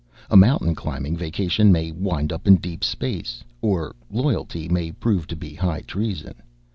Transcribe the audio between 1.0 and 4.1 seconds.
vacation may wind up in deep Space. Or